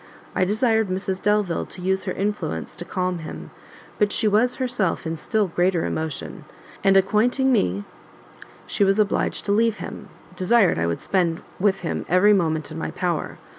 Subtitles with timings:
[0.33, 3.51] I desired Mrs Delvile to use her influence to calm him;
[3.99, 6.45] but she was herself in still greater emotion,
[6.83, 7.83] and acquainting me
[8.65, 12.79] she was obliged to leave him, desired I would spend with him every moment in
[12.79, 13.37] my power.